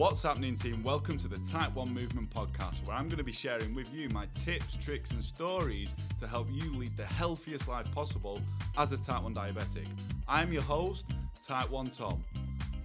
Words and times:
What's 0.00 0.22
happening, 0.22 0.56
team? 0.56 0.82
Welcome 0.82 1.18
to 1.18 1.28
the 1.28 1.36
Type 1.52 1.74
1 1.74 1.92
Movement 1.92 2.30
Podcast, 2.30 2.86
where 2.86 2.96
I'm 2.96 3.06
going 3.06 3.18
to 3.18 3.22
be 3.22 3.32
sharing 3.32 3.74
with 3.74 3.92
you 3.92 4.08
my 4.14 4.26
tips, 4.32 4.74
tricks, 4.74 5.10
and 5.10 5.22
stories 5.22 5.94
to 6.18 6.26
help 6.26 6.48
you 6.50 6.74
lead 6.74 6.96
the 6.96 7.04
healthiest 7.04 7.68
life 7.68 7.94
possible 7.94 8.40
as 8.78 8.92
a 8.92 8.96
Type 8.96 9.22
1 9.22 9.34
diabetic. 9.34 9.86
I'm 10.26 10.54
your 10.54 10.62
host, 10.62 11.04
Type 11.46 11.70
1 11.70 11.88
Tom. 11.88 12.24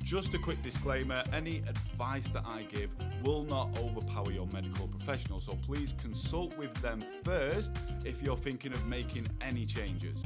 Just 0.05 0.35
a 0.35 0.37
quick 0.37 0.61
disclaimer 0.61 1.23
any 1.33 1.63
advice 1.67 2.27
that 2.27 2.43
I 2.45 2.61
give 2.71 2.91
will 3.23 3.43
not 3.43 3.75
overpower 3.79 4.31
your 4.31 4.45
medical 4.53 4.87
professional, 4.87 5.39
so 5.39 5.57
please 5.65 5.95
consult 5.99 6.55
with 6.59 6.71
them 6.75 6.99
first 7.23 7.71
if 8.05 8.21
you're 8.21 8.37
thinking 8.37 8.71
of 8.71 8.85
making 8.85 9.27
any 9.41 9.65
changes. 9.65 10.19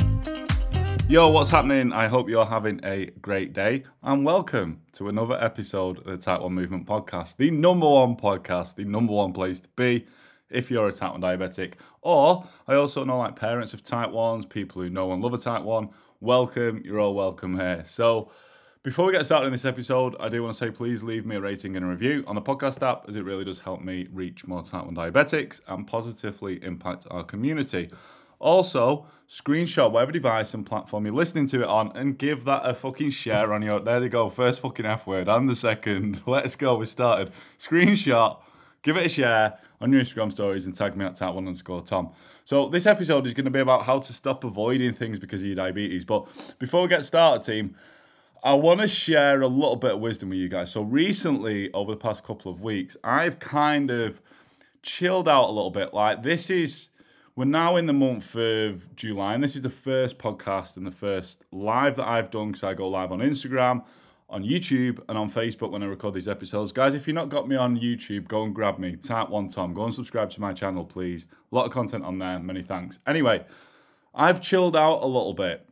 Yo, 1.07 1.29
what's 1.29 1.49
happening? 1.49 1.93
I 1.93 2.09
hope 2.09 2.27
you're 2.27 2.45
having 2.45 2.81
a 2.83 3.05
great 3.21 3.53
day 3.53 3.85
and 4.03 4.25
welcome 4.25 4.81
to 4.95 5.07
another 5.07 5.41
episode 5.41 5.99
of 5.99 6.03
the 6.03 6.17
Type 6.17 6.41
1 6.41 6.51
Movement 6.51 6.85
Podcast, 6.85 7.37
the 7.37 7.49
number 7.49 7.87
one 7.87 8.17
podcast, 8.17 8.75
the 8.75 8.83
number 8.83 9.13
one 9.13 9.31
place 9.31 9.61
to 9.61 9.69
be 9.77 10.05
if 10.49 10.69
you're 10.69 10.89
a 10.89 10.91
type 10.91 11.13
1 11.13 11.21
diabetic. 11.21 11.75
Or 12.01 12.45
I 12.67 12.75
also 12.75 13.05
know 13.05 13.19
like 13.19 13.37
parents 13.37 13.73
of 13.73 13.81
type 13.81 14.09
1s, 14.09 14.49
people 14.49 14.81
who 14.81 14.89
know 14.89 15.13
and 15.13 15.23
love 15.23 15.33
a 15.33 15.37
type 15.37 15.63
1. 15.63 15.87
Welcome, 16.19 16.81
you're 16.83 16.99
all 16.99 17.15
welcome 17.15 17.57
here. 17.57 17.83
So, 17.85 18.29
before 18.81 19.05
we 19.05 19.11
get 19.11 19.25
started 19.25 19.47
in 19.47 19.51
this 19.51 19.65
episode, 19.65 20.15
I 20.21 20.29
do 20.29 20.41
want 20.41 20.55
to 20.55 20.57
say 20.57 20.71
please 20.71 21.03
leave 21.03 21.25
me 21.25 21.35
a 21.35 21.41
rating 21.41 21.75
and 21.75 21.85
a 21.85 21.89
review 21.89 22.23
on 22.25 22.35
the 22.35 22.41
podcast 22.41 22.81
app 22.81 23.09
as 23.09 23.17
it 23.17 23.25
really 23.25 23.43
does 23.43 23.59
help 23.59 23.81
me 23.81 24.07
reach 24.11 24.47
more 24.47 24.63
type 24.63 24.85
1 24.85 24.95
diabetics 24.95 25.59
and 25.67 25.85
positively 25.85 26.63
impact 26.63 27.05
our 27.11 27.25
community. 27.25 27.89
Also, 28.39 29.05
screenshot 29.27 29.91
whatever 29.91 30.13
device 30.13 30.53
and 30.53 30.65
platform 30.65 31.05
you're 31.05 31.13
listening 31.13 31.45
to 31.47 31.61
it 31.61 31.67
on 31.67 31.91
and 31.97 32.17
give 32.17 32.45
that 32.45 32.61
a 32.63 32.73
fucking 32.73 33.09
share 33.09 33.51
on 33.51 33.61
your. 33.61 33.81
There 33.81 33.99
they 33.99 34.07
go, 34.07 34.29
first 34.29 34.61
fucking 34.61 34.85
F 34.85 35.05
word 35.05 35.27
and 35.27 35.49
the 35.49 35.55
second. 35.55 36.23
Let's 36.25 36.55
go, 36.55 36.77
we 36.77 36.85
started. 36.85 37.33
Screenshot, 37.57 38.39
give 38.81 38.95
it 38.95 39.07
a 39.07 39.09
share 39.09 39.59
on 39.81 39.91
your 39.91 40.01
Instagram 40.01 40.31
stories 40.31 40.65
and 40.65 40.73
tag 40.73 40.95
me 40.95 41.03
at 41.03 41.15
type1 41.15 41.37
underscore 41.37 41.81
Tom. 41.81 42.11
So, 42.45 42.69
this 42.69 42.85
episode 42.85 43.27
is 43.27 43.33
going 43.33 43.43
to 43.43 43.51
be 43.51 43.59
about 43.59 43.83
how 43.83 43.99
to 43.99 44.13
stop 44.13 44.45
avoiding 44.45 44.93
things 44.93 45.19
because 45.19 45.41
of 45.41 45.47
your 45.47 45.57
diabetes. 45.57 46.05
But 46.05 46.29
before 46.59 46.83
we 46.83 46.87
get 46.87 47.03
started, 47.03 47.45
team, 47.45 47.75
I 48.41 48.53
want 48.53 48.79
to 48.79 48.87
share 48.87 49.41
a 49.41 49.47
little 49.47 49.75
bit 49.75 49.91
of 49.91 49.99
wisdom 49.99 50.29
with 50.29 50.39
you 50.39 50.47
guys. 50.47 50.71
So 50.71 50.81
recently, 50.81 51.71
over 51.73 51.91
the 51.91 51.97
past 51.97 52.23
couple 52.23 52.51
of 52.51 52.61
weeks, 52.61 52.95
I've 53.03 53.39
kind 53.39 53.91
of 53.91 54.21
chilled 54.81 55.27
out 55.27 55.49
a 55.49 55.51
little 55.51 55.71
bit. 55.71 55.93
Like 55.93 56.23
this 56.23 56.49
is 56.49 56.89
we're 57.35 57.45
now 57.45 57.75
in 57.75 57.85
the 57.85 57.93
month 57.93 58.35
of 58.35 58.95
July, 58.95 59.33
and 59.33 59.43
this 59.43 59.55
is 59.55 59.61
the 59.61 59.69
first 59.69 60.17
podcast 60.17 60.77
and 60.77 60.85
the 60.85 60.91
first 60.91 61.43
live 61.51 61.97
that 61.97 62.07
I've 62.07 62.31
done 62.31 62.47
because 62.47 62.63
I 62.63 62.73
go 62.73 62.87
live 62.87 63.11
on 63.11 63.19
Instagram, 63.19 63.83
on 64.29 64.43
YouTube, 64.43 64.99
and 65.09 65.17
on 65.17 65.29
Facebook 65.29 65.71
when 65.71 65.83
I 65.83 65.87
record 65.87 66.13
these 66.13 66.27
episodes. 66.29 66.71
Guys, 66.71 66.93
if 66.93 67.07
you've 67.07 67.15
not 67.15 67.27
got 67.29 67.47
me 67.47 67.57
on 67.57 67.77
YouTube, 67.77 68.27
go 68.29 68.43
and 68.43 68.55
grab 68.55 68.79
me. 68.79 68.95
Type 68.95 69.29
one 69.29 69.49
Tom. 69.49 69.73
Go 69.73 69.83
and 69.83 69.93
subscribe 69.93 70.29
to 70.31 70.41
my 70.41 70.53
channel, 70.53 70.85
please. 70.85 71.27
A 71.51 71.55
lot 71.55 71.65
of 71.65 71.71
content 71.71 72.05
on 72.05 72.19
there. 72.19 72.39
Many 72.39 72.61
thanks. 72.61 72.99
Anyway, 73.05 73.45
I've 74.15 74.41
chilled 74.41 74.77
out 74.77 75.03
a 75.03 75.07
little 75.07 75.33
bit 75.33 75.68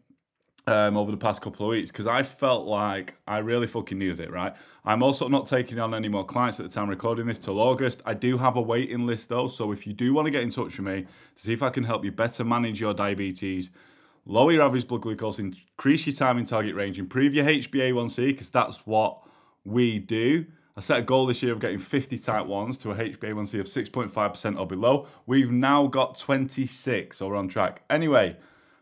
um, 0.68 0.98
over 0.98 1.12
the 1.12 1.18
past 1.18 1.42
couple 1.42 1.66
of 1.66 1.72
weeks 1.72 1.92
because 1.92 2.08
I 2.08 2.24
felt 2.24 2.68
like 2.68 3.16
I 3.28 3.38
really 3.40 3.68
fucking 3.68 3.98
needed 3.98 4.20
it, 4.20 4.32
right? 4.32 4.54
I'm 4.86 5.02
also 5.02 5.28
not 5.28 5.46
taking 5.46 5.80
on 5.80 5.94
any 5.94 6.10
more 6.10 6.26
clients 6.26 6.60
at 6.60 6.66
the 6.68 6.72
time 6.72 6.90
recording 6.90 7.26
this 7.26 7.40
till 7.40 7.60
August. 7.60 8.02
I 8.06 8.14
do 8.14 8.38
have 8.38 8.58
a 8.58 8.62
waiting 8.62 9.06
list 9.08 9.30
though, 9.30 9.48
so 9.48 9.72
if 9.72 9.88
you 9.88 9.94
do 9.94 10.14
want 10.14 10.26
to 10.26 10.32
get 10.32 10.44
in 10.44 10.50
touch 10.50 10.78
with 10.78 10.88
me 10.88 11.08
to 11.36 11.42
see 11.42 11.54
if 11.54 11.64
I 11.64 11.70
can 11.70 11.86
help 11.86 12.04
you 12.04 12.12
better 12.12 12.44
manage 12.44 12.82
your 12.82 12.94
diabetes, 12.94 13.70
lower 14.26 14.52
your 14.52 14.64
average 14.64 14.88
blood 14.88 15.02
glucose, 15.02 15.40
increase 15.40 16.06
your 16.06 16.16
time 16.16 16.38
in 16.38 16.46
target 16.46 16.76
range, 16.76 17.00
improve 17.00 17.34
your 17.34 17.46
HbA1c, 17.46 18.28
because 18.28 18.50
that's 18.50 18.86
what 18.86 19.22
we 19.64 20.00
do. 20.00 20.46
I 20.76 20.82
set 20.82 21.00
a 21.00 21.02
goal 21.02 21.26
this 21.26 21.42
year 21.42 21.54
of 21.54 21.60
getting 21.60 21.80
50 21.80 22.20
type 22.20 22.46
1s 22.46 22.80
to 22.82 22.92
a 22.92 22.96
HbA1c 22.96 23.60
of 23.60 23.66
6.5% 23.66 24.60
or 24.60 24.68
below. 24.68 25.08
We've 25.26 25.50
now 25.50 25.88
got 25.88 26.20
26, 26.20 27.18
so 27.18 27.28
we're 27.28 27.36
on 27.36 27.48
track. 27.48 27.82
Anyway, 27.90 28.38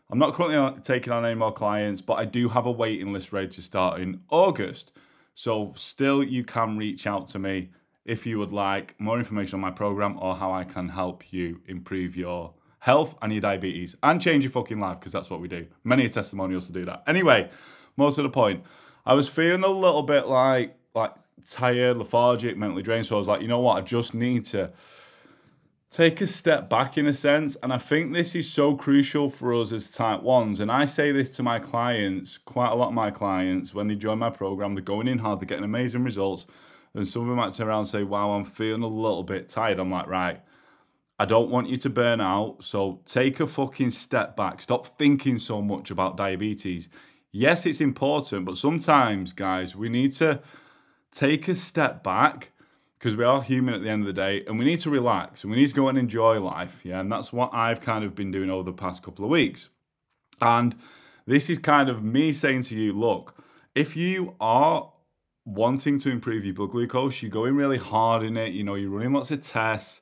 I'm 0.08 0.18
not 0.18 0.34
currently 0.34 0.56
uh, 0.56 0.72
taking 0.82 1.12
on 1.12 1.24
any 1.24 1.34
more 1.34 1.52
clients, 1.52 2.00
but 2.00 2.14
I 2.14 2.24
do 2.24 2.48
have 2.48 2.66
a 2.66 2.70
waiting 2.70 3.12
list 3.12 3.32
ready 3.32 3.48
to 3.48 3.62
start 3.62 4.00
in 4.00 4.20
August. 4.30 4.92
So, 5.34 5.72
still, 5.76 6.22
you 6.22 6.44
can 6.44 6.78
reach 6.78 7.06
out 7.06 7.28
to 7.28 7.38
me 7.38 7.70
if 8.04 8.24
you 8.24 8.38
would 8.38 8.52
like 8.52 8.94
more 9.00 9.18
information 9.18 9.56
on 9.56 9.60
my 9.60 9.72
program 9.72 10.16
or 10.20 10.36
how 10.36 10.52
I 10.52 10.64
can 10.64 10.90
help 10.90 11.32
you 11.32 11.60
improve 11.66 12.16
your 12.16 12.54
health 12.78 13.16
and 13.20 13.32
your 13.32 13.40
diabetes 13.40 13.96
and 14.04 14.22
change 14.22 14.44
your 14.44 14.52
fucking 14.52 14.78
life 14.78 15.00
because 15.00 15.10
that's 15.10 15.28
what 15.28 15.40
we 15.40 15.48
do. 15.48 15.66
Many 15.82 16.08
testimonials 16.08 16.68
to 16.68 16.72
do 16.72 16.84
that. 16.84 17.02
Anyway, 17.08 17.50
most 17.96 18.16
of 18.16 18.22
the 18.22 18.30
point, 18.30 18.62
I 19.04 19.14
was 19.14 19.28
feeling 19.28 19.64
a 19.64 19.68
little 19.68 20.02
bit 20.02 20.28
like 20.28 20.76
like 20.94 21.12
tired, 21.44 21.96
lethargic, 21.96 22.56
mentally 22.56 22.82
drained. 22.82 23.06
So 23.06 23.16
I 23.16 23.18
was 23.18 23.28
like, 23.28 23.42
you 23.42 23.48
know 23.48 23.58
what? 23.58 23.76
I 23.76 23.80
just 23.80 24.14
need 24.14 24.44
to 24.46 24.70
take 25.96 26.20
a 26.20 26.26
step 26.26 26.68
back 26.68 26.98
in 26.98 27.06
a 27.06 27.14
sense. 27.14 27.56
And 27.62 27.72
I 27.72 27.78
think 27.78 28.12
this 28.12 28.34
is 28.34 28.52
so 28.52 28.76
crucial 28.76 29.30
for 29.30 29.54
us 29.54 29.72
as 29.72 29.90
type 29.90 30.22
ones. 30.22 30.60
And 30.60 30.70
I 30.70 30.84
say 30.84 31.10
this 31.10 31.30
to 31.30 31.42
my 31.42 31.58
clients, 31.58 32.36
quite 32.36 32.70
a 32.70 32.74
lot 32.74 32.88
of 32.88 32.94
my 32.94 33.10
clients, 33.10 33.72
when 33.72 33.88
they 33.88 33.94
join 33.94 34.18
my 34.18 34.28
program, 34.28 34.74
they're 34.74 34.84
going 34.84 35.08
in 35.08 35.18
hard, 35.18 35.40
they're 35.40 35.46
getting 35.46 35.64
amazing 35.64 36.04
results. 36.04 36.46
And 36.92 37.08
some 37.08 37.22
of 37.22 37.28
them 37.28 37.36
might 37.36 37.54
turn 37.54 37.68
around 37.68 37.80
and 37.80 37.88
say, 37.88 38.02
Wow, 38.02 38.32
I'm 38.32 38.44
feeling 38.44 38.82
a 38.82 38.86
little 38.86 39.22
bit 39.22 39.48
tired. 39.48 39.78
I'm 39.78 39.90
like, 39.90 40.06
Right, 40.06 40.42
I 41.18 41.24
don't 41.24 41.50
want 41.50 41.70
you 41.70 41.78
to 41.78 41.88
burn 41.88 42.20
out. 42.20 42.62
So 42.62 43.00
take 43.06 43.40
a 43.40 43.46
fucking 43.46 43.92
step 43.92 44.36
back. 44.36 44.60
Stop 44.60 44.84
thinking 44.84 45.38
so 45.38 45.62
much 45.62 45.90
about 45.90 46.18
diabetes. 46.18 46.90
Yes, 47.32 47.64
it's 47.64 47.80
important, 47.80 48.44
but 48.44 48.58
sometimes, 48.58 49.32
guys, 49.32 49.74
we 49.74 49.88
need 49.88 50.12
to 50.14 50.42
take 51.10 51.48
a 51.48 51.54
step 51.54 52.04
back 52.04 52.52
because 52.98 53.16
we 53.16 53.24
are 53.24 53.42
human 53.42 53.74
at 53.74 53.82
the 53.82 53.90
end 53.90 54.02
of 54.02 54.06
the 54.06 54.12
day 54.12 54.44
and 54.46 54.58
we 54.58 54.64
need 54.64 54.80
to 54.80 54.90
relax 54.90 55.42
and 55.42 55.50
we 55.50 55.58
need 55.58 55.68
to 55.68 55.74
go 55.74 55.88
and 55.88 55.98
enjoy 55.98 56.40
life. 56.40 56.80
Yeah. 56.82 57.00
And 57.00 57.12
that's 57.12 57.32
what 57.32 57.50
I've 57.52 57.80
kind 57.80 58.04
of 58.04 58.14
been 58.14 58.30
doing 58.30 58.50
over 58.50 58.62
the 58.62 58.76
past 58.76 59.02
couple 59.02 59.24
of 59.24 59.30
weeks. 59.30 59.68
And 60.40 60.74
this 61.26 61.50
is 61.50 61.58
kind 61.58 61.88
of 61.88 62.02
me 62.02 62.32
saying 62.32 62.62
to 62.62 62.76
you 62.76 62.92
look, 62.92 63.34
if 63.74 63.96
you 63.96 64.34
are 64.40 64.92
wanting 65.44 65.98
to 66.00 66.10
improve 66.10 66.44
your 66.44 66.54
blood 66.54 66.70
glucose, 66.70 67.22
you're 67.22 67.30
going 67.30 67.54
really 67.54 67.78
hard 67.78 68.22
in 68.22 68.36
it, 68.36 68.52
you 68.52 68.64
know, 68.64 68.74
you're 68.74 68.90
running 68.90 69.12
lots 69.12 69.30
of 69.30 69.42
tests 69.42 70.00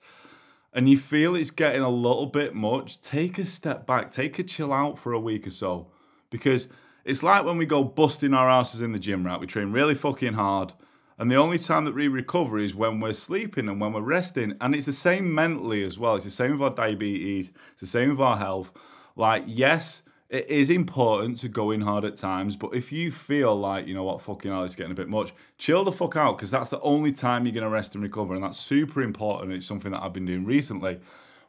and 0.73 0.89
you 0.89 0.97
feel 0.97 1.37
it's 1.37 1.51
getting 1.51 1.83
a 1.83 1.91
little 1.91 2.27
bit 2.27 2.55
much, 2.55 3.01
take 3.01 3.39
a 3.39 3.45
step 3.45 3.87
back, 3.87 4.11
take 4.11 4.39
a 4.39 4.43
chill 4.43 4.73
out 4.73 4.99
for 4.99 5.13
a 5.13 5.21
week 5.21 5.47
or 5.47 5.51
so. 5.51 5.89
Because 6.31 6.69
it's 7.05 7.23
like 7.23 7.45
when 7.45 7.59
we 7.59 7.67
go 7.67 7.85
busting 7.85 8.35
our 8.35 8.51
asses 8.51 8.81
in 8.81 8.93
the 8.93 8.99
gym, 8.99 9.25
right? 9.25 9.39
We 9.39 9.47
train 9.47 9.73
really 9.73 9.95
fucking 9.95 10.33
hard 10.35 10.73
and 11.19 11.31
the 11.31 11.37
only 11.37 11.59
time 11.59 11.85
that 11.85 11.95
we 11.95 12.09
recover 12.09 12.59
is 12.59 12.75
when 12.75 13.01
we're 13.01 13.13
sleeping 13.13 13.69
and 13.69 13.81
when 13.81 13.93
we're 13.93 14.01
resting. 14.01 14.57
And 14.61 14.75
it's 14.75 14.87
the 14.87 14.93
same 14.93 15.33
mentally 15.33 15.85
as 15.85 15.99
well. 15.99 16.17
It's 16.17 16.25
the 16.25 16.31
same 16.31 16.53
with 16.53 16.63
our 16.63 16.75
diabetes, 16.75 17.51
it's 17.73 17.81
the 17.81 17.87
same 17.87 18.11
with 18.11 18.21
our 18.21 18.37
health. 18.37 18.73
Like, 19.17 19.45
yes, 19.47 20.03
it 20.29 20.49
is 20.49 20.71
important 20.71 21.39
to 21.39 21.49
go 21.49 21.71
in 21.71 21.83
hard 21.83 22.05
at 22.05 22.17
times, 22.17 22.57
but 22.57 22.75
if 22.75 22.91
you 22.91 23.13
feel 23.13 23.55
like, 23.55 23.87
you 23.87 23.95
know 23.95 24.03
what, 24.03 24.21
fucking 24.21 24.51
hell, 24.51 24.65
it's 24.65 24.75
getting 24.75 24.91
a 24.91 24.97
bit 24.97 25.09
much, 25.09 25.33
chill 25.59 25.85
the 25.85 25.93
fuck 25.93 26.17
out 26.17 26.37
because 26.37 26.51
that's 26.51 26.71
the 26.71 26.81
only 26.81 27.13
time 27.13 27.47
you're 27.47 27.55
going 27.55 27.63
to 27.63 27.71
rest 27.71 27.95
and 27.95 28.03
recover. 28.03 28.35
And 28.35 28.43
that's 28.43 28.59
super 28.59 29.03
important. 29.03 29.53
It's 29.53 29.67
something 29.67 29.93
that 29.93 30.03
I've 30.03 30.13
been 30.13 30.25
doing 30.25 30.45
recently. 30.45 30.99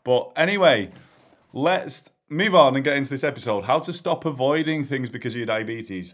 But 0.03 0.31
anyway, 0.35 0.91
let's 1.51 2.09
move 2.29 2.53
on 2.53 2.75
and 2.75 2.83
get 2.83 2.97
into 2.97 3.09
this 3.09 3.23
episode 3.23 3.65
how 3.65 3.79
to 3.79 3.93
stop 3.93 4.25
avoiding 4.25 4.83
things 4.83 5.09
because 5.09 5.33
of 5.33 5.37
your 5.37 5.47
diabetes. 5.47 6.13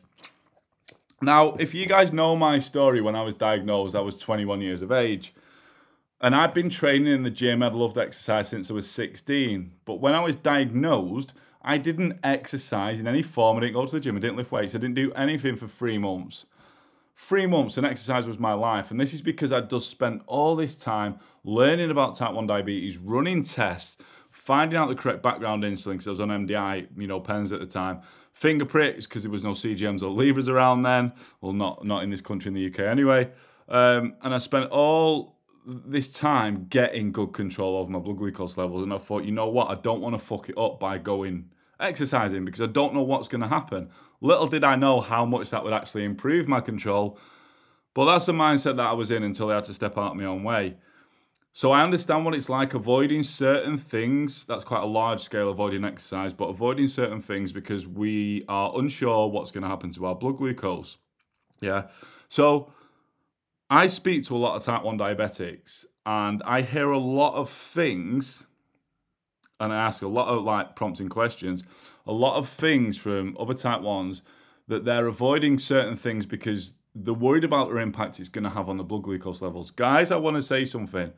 Now, 1.21 1.53
if 1.59 1.75
you 1.75 1.85
guys 1.85 2.11
know 2.11 2.35
my 2.35 2.57
story, 2.57 2.99
when 2.99 3.15
I 3.15 3.21
was 3.21 3.35
diagnosed, 3.35 3.95
I 3.95 3.99
was 3.99 4.17
21 4.17 4.61
years 4.61 4.81
of 4.81 4.91
age. 4.91 5.33
And 6.19 6.35
I've 6.35 6.53
been 6.53 6.69
training 6.69 7.13
in 7.13 7.23
the 7.23 7.29
gym. 7.29 7.61
I've 7.61 7.75
loved 7.75 7.97
exercise 7.97 8.49
since 8.49 8.71
I 8.71 8.73
was 8.73 8.89
16. 8.89 9.71
But 9.85 9.99
when 9.99 10.15
I 10.15 10.19
was 10.21 10.35
diagnosed, 10.35 11.33
I 11.61 11.77
didn't 11.77 12.19
exercise 12.23 12.99
in 12.99 13.07
any 13.07 13.21
form. 13.21 13.57
I 13.57 13.61
didn't 13.61 13.73
go 13.73 13.85
to 13.85 13.91
the 13.91 13.99
gym. 13.99 14.17
I 14.17 14.19
didn't 14.19 14.37
lift 14.37 14.51
weights. 14.51 14.73
I 14.73 14.79
didn't 14.79 14.95
do 14.95 15.11
anything 15.13 15.55
for 15.55 15.67
three 15.67 15.99
months. 15.99 16.45
Three 17.15 17.45
months 17.45 17.77
and 17.77 17.85
exercise 17.85 18.25
was 18.25 18.39
my 18.39 18.53
life. 18.53 18.89
And 18.89 18.99
this 18.99 19.13
is 19.13 19.21
because 19.21 19.51
I'd 19.51 19.69
just 19.69 19.89
spent 19.89 20.23
all 20.25 20.55
this 20.55 20.75
time 20.75 21.19
learning 21.43 21.91
about 21.91 22.15
type 22.15 22.33
1 22.33 22.47
diabetes, 22.47 22.97
running 22.97 23.43
tests, 23.43 23.95
finding 24.31 24.77
out 24.77 24.89
the 24.89 24.95
correct 24.95 25.21
background 25.21 25.63
insulin 25.63 25.93
because 25.93 26.07
I 26.07 26.11
was 26.11 26.21
on 26.21 26.29
MDI, 26.29 26.87
you 26.97 27.07
know, 27.07 27.19
pens 27.19 27.51
at 27.51 27.59
the 27.59 27.67
time, 27.67 28.01
finger 28.41 28.65
pricks 28.65 29.05
because 29.05 29.21
there 29.21 29.31
was 29.31 29.43
no 29.43 29.51
CGMs 29.51 30.01
or 30.01 30.07
Libres 30.07 30.49
around 30.49 30.81
then. 30.81 31.13
Well, 31.41 31.53
not 31.53 31.85
not 31.85 32.03
in 32.03 32.09
this 32.09 32.21
country 32.21 32.49
in 32.49 32.55
the 32.55 32.65
UK 32.65 32.79
anyway. 32.79 33.29
Um, 33.69 34.15
and 34.23 34.33
I 34.33 34.39
spent 34.39 34.71
all 34.71 35.37
this 35.65 36.09
time 36.09 36.65
getting 36.67 37.11
good 37.11 37.33
control 37.33 37.77
over 37.77 37.91
my 37.91 37.99
blood 37.99 38.17
glucose 38.17 38.57
levels, 38.57 38.81
and 38.81 38.91
I 38.91 38.97
thought, 38.97 39.25
you 39.25 39.31
know 39.31 39.47
what, 39.47 39.69
I 39.69 39.75
don't 39.79 40.01
want 40.01 40.15
to 40.15 40.19
fuck 40.19 40.49
it 40.49 40.57
up 40.57 40.79
by 40.79 40.97
going 40.97 41.49
exercising 41.79 42.43
because 42.43 42.61
I 42.61 42.65
don't 42.65 42.95
know 42.95 43.03
what's 43.03 43.27
going 43.27 43.41
to 43.41 43.47
happen. 43.47 43.89
Little 44.21 44.47
did 44.47 44.63
I 44.63 44.75
know 44.75 45.01
how 45.01 45.23
much 45.23 45.51
that 45.51 45.63
would 45.63 45.73
actually 45.73 46.03
improve 46.03 46.47
my 46.47 46.61
control. 46.61 47.19
But 47.93 48.05
that's 48.05 48.25
the 48.25 48.33
mindset 48.33 48.77
that 48.77 48.87
I 48.87 48.93
was 48.93 49.11
in 49.11 49.23
until 49.23 49.51
I 49.51 49.55
had 49.55 49.65
to 49.65 49.73
step 49.73 49.97
out 49.97 50.15
my 50.15 50.25
own 50.25 50.43
way. 50.43 50.77
So 51.53 51.71
I 51.71 51.83
understand 51.83 52.23
what 52.23 52.33
it's 52.33 52.49
like 52.49 52.73
avoiding 52.73 53.23
certain 53.23 53.77
things. 53.77 54.45
That's 54.45 54.63
quite 54.63 54.83
a 54.83 54.87
large 54.87 55.21
scale 55.21 55.49
avoiding 55.49 55.83
exercise, 55.83 56.33
but 56.33 56.45
avoiding 56.45 56.87
certain 56.87 57.21
things 57.21 57.51
because 57.51 57.85
we 57.85 58.45
are 58.47 58.71
unsure 58.77 59.27
what's 59.27 59.51
going 59.51 59.63
to 59.63 59.69
happen 59.69 59.91
to 59.91 60.05
our 60.05 60.15
blood 60.15 60.37
glucose. 60.37 60.97
Yeah. 61.59 61.87
So 62.29 62.71
I 63.69 63.87
speak 63.87 64.25
to 64.27 64.35
a 64.35 64.37
lot 64.37 64.55
of 64.55 64.63
type 64.63 64.83
1 64.83 64.97
diabetics 64.97 65.85
and 66.05 66.41
I 66.45 66.61
hear 66.61 66.89
a 66.89 66.97
lot 66.97 67.35
of 67.35 67.49
things 67.49 68.47
and 69.59 69.73
I 69.73 69.75
ask 69.75 70.01
a 70.01 70.07
lot 70.07 70.29
of 70.29 70.43
like 70.43 70.75
prompting 70.75 71.09
questions, 71.09 71.63
a 72.07 72.13
lot 72.13 72.37
of 72.37 72.47
things 72.47 72.97
from 72.97 73.35
other 73.37 73.53
type 73.53 73.81
1s 73.81 74.21
that 74.69 74.85
they're 74.85 75.07
avoiding 75.07 75.59
certain 75.59 75.97
things 75.97 76.25
because 76.25 76.75
they're 76.95 77.13
worried 77.13 77.43
about 77.43 77.69
their 77.69 77.79
impact 77.79 78.19
it's 78.19 78.29
going 78.29 78.43
to 78.45 78.49
have 78.49 78.69
on 78.69 78.77
the 78.77 78.83
blood 78.83 79.03
glucose 79.03 79.41
levels. 79.41 79.69
Guys, 79.69 80.11
I 80.11 80.15
want 80.15 80.37
to 80.37 80.41
say 80.41 80.63
something. 80.63 81.11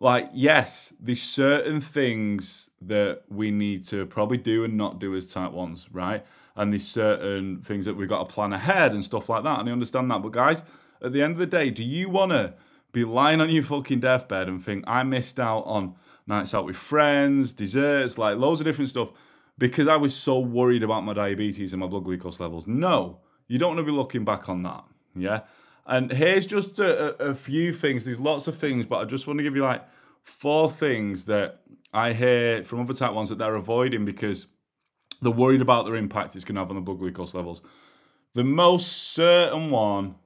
Like, 0.00 0.30
yes, 0.32 0.92
there's 1.00 1.22
certain 1.22 1.80
things 1.80 2.70
that 2.82 3.22
we 3.28 3.50
need 3.50 3.84
to 3.86 4.06
probably 4.06 4.38
do 4.38 4.64
and 4.64 4.76
not 4.76 5.00
do 5.00 5.16
as 5.16 5.26
type 5.26 5.50
1s, 5.50 5.88
right? 5.90 6.24
And 6.54 6.72
there's 6.72 6.86
certain 6.86 7.60
things 7.62 7.84
that 7.86 7.96
we've 7.96 8.08
got 8.08 8.28
to 8.28 8.34
plan 8.34 8.52
ahead 8.52 8.92
and 8.92 9.04
stuff 9.04 9.28
like 9.28 9.42
that. 9.44 9.60
And 9.60 9.68
I 9.68 9.72
understand 9.72 10.10
that. 10.10 10.22
But, 10.22 10.32
guys, 10.32 10.62
at 11.02 11.12
the 11.12 11.22
end 11.22 11.32
of 11.32 11.38
the 11.38 11.46
day, 11.46 11.70
do 11.70 11.82
you 11.82 12.08
want 12.10 12.32
to 12.32 12.54
be 12.92 13.04
lying 13.04 13.40
on 13.40 13.50
your 13.50 13.62
fucking 13.62 14.00
deathbed 14.00 14.48
and 14.48 14.64
think, 14.64 14.84
I 14.86 15.02
missed 15.02 15.40
out 15.40 15.62
on 15.62 15.94
nights 16.26 16.54
out 16.54 16.64
with 16.64 16.76
friends, 16.76 17.52
desserts, 17.52 18.18
like 18.18 18.36
loads 18.36 18.60
of 18.60 18.64
different 18.66 18.90
stuff 18.90 19.10
because 19.56 19.88
I 19.88 19.96
was 19.96 20.14
so 20.14 20.38
worried 20.38 20.82
about 20.82 21.04
my 21.04 21.12
diabetes 21.12 21.72
and 21.72 21.80
my 21.80 21.86
blood 21.86 22.04
glucose 22.04 22.38
levels? 22.38 22.66
No, 22.66 23.18
you 23.48 23.58
don't 23.58 23.74
want 23.74 23.78
to 23.78 23.90
be 23.90 23.96
looking 23.96 24.24
back 24.24 24.48
on 24.48 24.62
that. 24.62 24.84
Yeah. 25.16 25.40
And 25.88 26.12
here's 26.12 26.46
just 26.46 26.78
a, 26.78 27.30
a, 27.30 27.34
few 27.34 27.72
things. 27.72 28.04
There's 28.04 28.20
lots 28.20 28.46
of 28.46 28.56
things, 28.56 28.84
but 28.84 28.98
I 28.98 29.04
just 29.06 29.26
want 29.26 29.38
to 29.38 29.42
give 29.42 29.56
you 29.56 29.62
like 29.62 29.82
four 30.22 30.70
things 30.70 31.24
that 31.24 31.60
I 31.94 32.12
hear 32.12 32.62
from 32.62 32.80
other 32.80 32.92
type 32.92 33.14
ones 33.14 33.30
that 33.30 33.38
they're 33.38 33.54
avoiding 33.54 34.04
because 34.04 34.48
they're 35.22 35.32
worried 35.32 35.62
about 35.62 35.86
their 35.86 35.96
impact 35.96 36.36
it's 36.36 36.44
going 36.44 36.56
to 36.56 36.60
have 36.60 36.68
on 36.68 36.76
the 36.76 36.82
blood 36.82 36.98
glucose 36.98 37.32
levels. 37.32 37.62
The 38.34 38.44
most 38.44 38.92
certain 39.14 39.70
one 39.70 40.16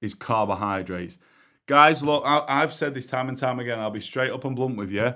is 0.00 0.14
carbohydrates. 0.14 1.18
Guys, 1.66 2.04
look, 2.04 2.22
I, 2.24 2.60
have 2.60 2.72
said 2.72 2.94
this 2.94 3.06
time 3.06 3.28
and 3.28 3.36
time 3.36 3.58
again, 3.58 3.80
I'll 3.80 3.90
be 3.90 4.00
straight 4.00 4.30
up 4.30 4.44
and 4.44 4.54
blunt 4.54 4.76
with 4.76 4.92
you. 4.92 5.14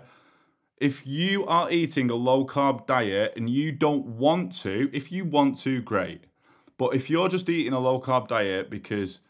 If 0.78 1.06
you 1.06 1.46
are 1.46 1.70
eating 1.70 2.10
a 2.10 2.16
low 2.16 2.44
carb 2.44 2.86
diet 2.86 3.34
and 3.36 3.48
you 3.48 3.70
don't 3.70 4.04
want 4.06 4.56
to, 4.62 4.90
if 4.92 5.12
you 5.12 5.24
want 5.24 5.58
to, 5.60 5.80
great. 5.80 6.24
But 6.76 6.96
if 6.96 7.08
you're 7.08 7.28
just 7.28 7.48
eating 7.48 7.72
a 7.72 7.78
low 7.78 8.00
carb 8.00 8.26
diet 8.26 8.70
because 8.70 9.20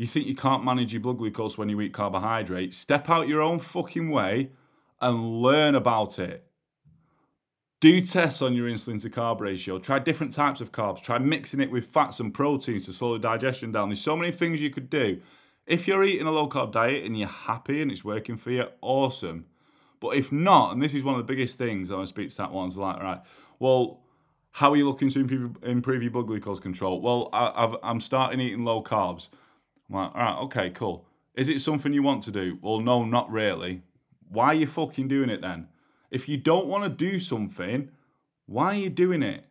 you 0.00 0.06
think 0.06 0.26
you 0.26 0.34
can't 0.34 0.64
manage 0.64 0.94
your 0.94 1.02
blood 1.02 1.18
glucose 1.18 1.58
when 1.58 1.68
you 1.68 1.78
eat 1.82 1.92
carbohydrates, 1.92 2.74
step 2.74 3.10
out 3.10 3.28
your 3.28 3.42
own 3.42 3.58
fucking 3.58 4.10
way 4.10 4.48
and 4.98 5.42
learn 5.42 5.74
about 5.74 6.18
it. 6.18 6.46
Do 7.80 8.00
tests 8.00 8.40
on 8.40 8.54
your 8.54 8.66
insulin 8.66 9.02
to 9.02 9.10
carb 9.10 9.40
ratio. 9.40 9.78
Try 9.78 9.98
different 9.98 10.32
types 10.32 10.62
of 10.62 10.72
carbs. 10.72 11.02
Try 11.02 11.18
mixing 11.18 11.60
it 11.60 11.70
with 11.70 11.84
fats 11.84 12.18
and 12.18 12.32
proteins 12.32 12.86
to 12.86 12.94
slow 12.94 13.12
the 13.12 13.18
digestion 13.18 13.72
down. 13.72 13.90
There's 13.90 14.00
so 14.00 14.16
many 14.16 14.32
things 14.32 14.62
you 14.62 14.70
could 14.70 14.88
do 14.88 15.20
if 15.66 15.86
you're 15.86 16.02
eating 16.02 16.26
a 16.26 16.32
low 16.32 16.48
carb 16.48 16.72
diet 16.72 17.04
and 17.04 17.18
you're 17.18 17.28
happy 17.28 17.82
and 17.82 17.92
it's 17.92 18.02
working 18.02 18.38
for 18.38 18.52
you, 18.52 18.68
awesome. 18.80 19.44
But 20.00 20.16
if 20.16 20.32
not, 20.32 20.72
and 20.72 20.82
this 20.82 20.94
is 20.94 21.04
one 21.04 21.16
of 21.16 21.18
the 21.18 21.30
biggest 21.30 21.58
things 21.58 21.90
I 21.90 21.96
want 21.96 22.06
to 22.06 22.08
speak 22.08 22.30
to 22.30 22.36
that 22.38 22.52
ones 22.52 22.74
like, 22.74 23.02
right, 23.02 23.20
well, 23.58 24.00
how 24.52 24.72
are 24.72 24.76
you 24.76 24.88
looking 24.88 25.10
to 25.10 25.20
improve, 25.20 25.56
improve 25.62 26.02
your 26.02 26.10
blood 26.10 26.26
glucose 26.26 26.58
control? 26.58 27.02
Well, 27.02 27.28
I, 27.34 27.76
am 27.82 28.00
starting 28.00 28.40
eating 28.40 28.64
low 28.64 28.82
carbs. 28.82 29.28
Like, 29.90 30.14
all 30.14 30.22
right, 30.22 30.38
okay, 30.44 30.70
cool. 30.70 31.06
Is 31.34 31.48
it 31.48 31.60
something 31.60 31.92
you 31.92 32.02
want 32.02 32.22
to 32.24 32.30
do? 32.30 32.58
Well, 32.62 32.80
no, 32.80 33.04
not 33.04 33.30
really. 33.30 33.82
Why 34.28 34.46
are 34.46 34.54
you 34.54 34.66
fucking 34.66 35.08
doing 35.08 35.30
it 35.30 35.42
then? 35.42 35.68
If 36.10 36.28
you 36.28 36.36
don't 36.36 36.66
want 36.66 36.84
to 36.84 36.90
do 36.90 37.18
something, 37.18 37.90
why 38.46 38.66
are 38.66 38.78
you 38.78 38.90
doing 38.90 39.22
it? 39.22 39.44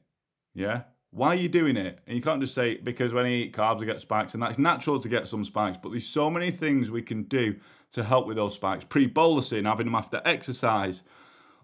Yeah. 0.53 0.83
Why 1.11 1.29
are 1.29 1.35
you 1.35 1.49
doing 1.49 1.75
it? 1.75 1.99
And 2.05 2.15
you 2.15 2.21
can't 2.21 2.41
just 2.41 2.53
say 2.53 2.77
because 2.77 3.13
when 3.13 3.25
I 3.25 3.31
eat 3.31 3.53
carbs 3.53 3.81
I 3.81 3.85
get 3.85 3.99
spikes, 3.99 4.33
and 4.33 4.43
that's 4.43 4.59
natural 4.59 4.99
to 4.99 5.09
get 5.09 5.27
some 5.27 5.43
spikes. 5.43 5.77
But 5.81 5.91
there's 5.91 6.05
so 6.05 6.29
many 6.29 6.51
things 6.51 6.91
we 6.91 7.01
can 7.01 7.23
do 7.23 7.55
to 7.93 8.03
help 8.03 8.27
with 8.27 8.37
those 8.37 8.53
spikes. 8.53 8.83
Pre-bolusing, 8.83 9.65
having 9.65 9.87
them 9.87 9.95
after 9.95 10.21
exercise. 10.23 11.01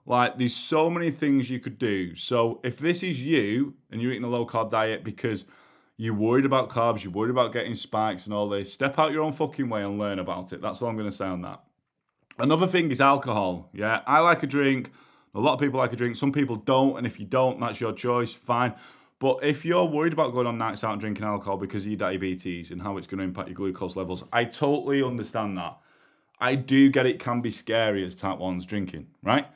Like 0.05 0.37
there's 0.37 0.55
so 0.55 0.89
many 0.89 1.11
things 1.11 1.49
you 1.49 1.59
could 1.59 1.77
do. 1.77 2.15
So 2.15 2.59
if 2.63 2.79
this 2.79 3.03
is 3.03 3.23
you 3.23 3.75
and 3.91 4.01
you're 4.01 4.11
eating 4.11 4.23
a 4.23 4.29
low 4.29 4.45
carb 4.45 4.71
diet 4.71 5.03
because 5.03 5.45
you're 5.97 6.13
worried 6.13 6.45
about 6.45 6.69
carbs, 6.69 7.03
you're 7.03 7.13
worried 7.13 7.31
about 7.31 7.53
getting 7.53 7.73
spikes 7.73 8.25
and 8.25 8.33
all 8.33 8.49
this, 8.49 8.71
step 8.71 8.99
out 8.99 9.11
your 9.11 9.23
own 9.23 9.33
fucking 9.33 9.69
way 9.69 9.83
and 9.83 9.97
learn 9.97 10.19
about 10.19 10.51
it. 10.51 10.61
That's 10.61 10.81
all 10.81 10.89
I'm 10.89 10.97
going 10.97 11.09
to 11.09 11.15
say 11.15 11.25
on 11.25 11.41
that. 11.41 11.63
Another 12.37 12.67
thing 12.67 12.91
is 12.91 12.99
alcohol. 12.99 13.69
Yeah, 13.73 14.01
I 14.05 14.19
like 14.19 14.43
a 14.43 14.47
drink. 14.47 14.91
A 15.33 15.39
lot 15.39 15.53
of 15.53 15.59
people 15.59 15.79
like 15.79 15.93
a 15.93 15.95
drink. 15.95 16.15
Some 16.15 16.31
people 16.31 16.57
don't, 16.57 16.97
and 16.97 17.07
if 17.07 17.19
you 17.19 17.25
don't, 17.25 17.59
that's 17.59 17.79
your 17.79 17.93
choice. 17.93 18.33
Fine. 18.33 18.73
But 19.19 19.39
if 19.43 19.63
you're 19.63 19.85
worried 19.85 20.11
about 20.11 20.33
going 20.33 20.47
on 20.47 20.57
nights 20.57 20.83
out 20.83 20.91
and 20.91 20.99
drinking 20.99 21.25
alcohol 21.25 21.57
because 21.57 21.83
of 21.83 21.91
your 21.91 21.97
diabetes 21.97 22.71
and 22.71 22.81
how 22.81 22.97
it's 22.97 23.07
going 23.07 23.19
to 23.19 23.23
impact 23.23 23.47
your 23.47 23.55
glucose 23.55 23.95
levels, 23.95 24.25
I 24.33 24.43
totally 24.43 25.01
understand 25.01 25.57
that. 25.57 25.77
I 26.39 26.55
do 26.55 26.89
get 26.89 27.05
it 27.05 27.19
can 27.19 27.41
be 27.41 27.49
scary 27.49 28.05
as 28.05 28.15
type 28.15 28.39
1's 28.39 28.65
drinking, 28.65 29.07
right? 29.23 29.47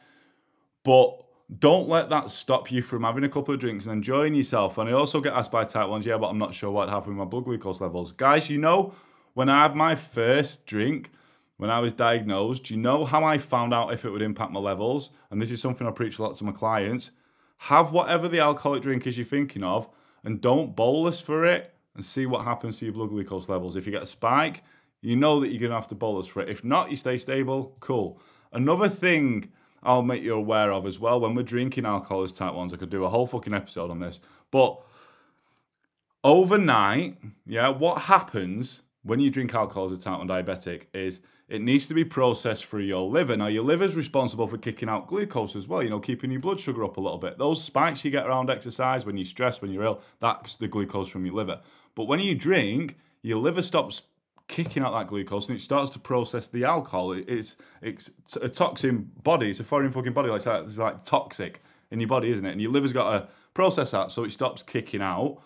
But 0.84 1.22
don't 1.58 1.90
let 1.90 2.10
that 2.10 2.30
stop 2.30 2.72
you 2.72 2.82
from 2.82 3.04
having 3.04 3.24
a 3.24 3.30
couple 3.30 3.54
of 3.54 3.60
drinks 3.60 3.86
and 3.86 3.94
enjoying 3.94 4.36
yourself. 4.36 4.78
And 4.78 4.90
I 4.90 4.94
also 4.94 5.20
get 5.20 5.34
asked 5.34 5.52
by 5.52 5.66
type 5.66 5.88
1s, 5.88 6.06
yeah, 6.06 6.18
but 6.18 6.28
I'm 6.28 6.38
not 6.38 6.54
sure 6.54 6.70
what 6.70 6.90
happened 6.90 7.18
with 7.18 7.26
my 7.26 7.30
blood 7.30 7.46
glucose 7.46 7.82
levels. 7.82 8.12
Guys, 8.12 8.50
you 8.50 8.60
know, 8.60 8.94
when 9.34 9.50
I 9.50 9.64
had 9.64 9.76
my 9.76 9.96
first 9.96 10.66
drink, 10.66 11.12
when 11.58 11.70
I 11.70 11.80
was 11.80 11.94
diagnosed, 11.94 12.70
you 12.70 12.78
know 12.78 13.04
how 13.04 13.24
I 13.24 13.38
found 13.38 13.74
out 13.74 13.94
if 13.94 14.06
it 14.06 14.12
would 14.12 14.22
impact 14.22 14.52
my 14.52 14.60
levels? 14.60 15.10
And 15.32 15.42
this 15.42 15.52
is 15.52 15.62
something 15.62 15.88
I 15.88 15.92
preach 15.92 16.20
a 16.20 16.22
lot 16.22 16.36
to 16.38 16.44
my 16.44 16.52
clients 16.52 17.12
have 17.64 17.92
whatever 17.92 18.28
the 18.30 18.40
alcoholic 18.40 18.82
drink 18.82 19.06
is 19.06 19.18
you're 19.18 19.26
thinking 19.26 19.64
of 19.64 19.90
and 20.24 20.40
don't 20.40 20.76
bolus 20.76 21.20
for 21.20 21.46
it 21.46 21.74
and 21.94 22.06
see 22.06 22.26
what 22.26 22.46
happens 22.46 22.80
to 22.80 22.86
your 22.86 22.94
blood 22.94 23.10
glucose 23.10 23.50
levels. 23.50 23.76
If 23.76 23.86
you 23.86 23.92
get 23.92 24.04
a 24.04 24.08
spike, 24.08 24.64
you 25.02 25.16
know 25.16 25.40
that 25.42 25.50
you're 25.50 25.60
going 25.60 25.72
to 25.72 25.76
have 25.76 25.88
to 25.90 25.96
bolus 25.96 26.28
for 26.28 26.42
it. 26.42 26.50
If 26.50 26.64
not, 26.64 26.90
you 26.90 26.96
stay 26.96 27.18
stable, 27.18 27.76
cool. 27.82 28.22
Another 28.54 28.88
thing 28.88 29.52
I'll 29.84 30.04
make 30.04 30.24
you 30.24 30.34
aware 30.34 30.72
of 30.72 30.86
as 30.86 31.00
well 31.00 31.20
when 31.20 31.36
we're 31.36 31.44
drinking 31.44 31.86
alcohol 31.86 32.24
as 32.24 32.32
type 32.32 32.54
1s, 32.54 32.74
I 32.74 32.78
could 32.78 32.90
do 32.90 33.04
a 33.04 33.10
whole 33.10 33.28
fucking 33.28 33.54
episode 33.54 33.92
on 33.92 34.00
this, 34.00 34.20
but 34.52 34.82
overnight, 36.24 37.18
yeah, 37.46 37.70
what 37.70 38.04
happens 38.04 38.82
when 39.04 39.20
you 39.20 39.30
drink 39.30 39.54
alcohol 39.54 39.86
as 39.86 39.92
a 39.92 39.98
type 39.98 40.18
1 40.18 40.28
diabetic 40.28 40.84
is 40.94 41.22
it 41.48 41.62
needs 41.62 41.88
to 41.88 41.96
be 41.96 42.06
processed 42.06 42.66
through 42.66 42.84
your 42.84 43.10
liver. 43.10 43.36
Now, 43.36 43.48
your 43.48 43.64
liver 43.64 43.84
is 43.84 43.96
responsible 43.96 44.48
for 44.48 44.60
kicking 44.60 44.88
out 44.88 45.08
glucose 45.08 45.56
as 45.56 45.68
well, 45.68 45.82
you 45.82 45.90
know, 45.90 46.00
keeping 46.00 46.30
your 46.30 46.42
blood 46.42 46.60
sugar 46.60 46.84
up 46.84 46.98
a 46.98 47.02
little 47.02 47.18
bit. 47.18 47.40
Those 47.40 47.64
spikes 47.64 48.06
you 48.06 48.12
get 48.12 48.28
around 48.28 48.52
exercise, 48.52 49.04
when 49.06 49.18
you're 49.18 49.26
stressed, 49.26 49.62
when 49.62 49.72
you're 49.72 49.84
ill, 49.84 50.02
that's 50.20 50.58
the 50.58 50.68
glucose 50.68 51.10
from 51.10 51.26
your 51.26 51.34
liver. 51.34 51.62
But 51.96 52.04
when 52.06 52.20
you 52.20 52.36
drink, 52.36 52.98
your 53.24 53.40
liver 53.40 53.64
stops 53.64 54.04
kicking 54.50 54.84
out 54.84 54.92
that 54.92 55.08
glucose 55.08 55.48
and 55.48 55.58
it 55.58 55.62
starts 55.62 55.92
to 55.92 56.00
process 56.00 56.48
the 56.48 56.66
alcohol. 56.66 57.14
It's, 57.14 57.56
it's 57.82 58.10
a 58.42 58.50
toxin 58.50 59.12
body, 59.24 59.52
it's 59.52 59.62
a 59.62 59.64
foreign 59.64 59.92
fucking 59.92 60.12
body. 60.12 60.30
Like, 60.30 60.46
it's 60.46 60.78
like 60.78 61.06
toxic 61.06 61.64
in 61.92 62.02
your 62.02 62.10
body, 62.10 62.32
isn't 62.32 62.46
it? 62.46 62.52
And 62.52 62.62
your 62.62 62.72
liver's 62.72 62.92
got 62.92 63.12
to 63.12 63.28
process 63.54 63.92
that 63.92 64.12
so 64.12 64.26
it 64.26 64.32
stops 64.32 64.64
kicking 64.64 65.02
out 65.02 65.38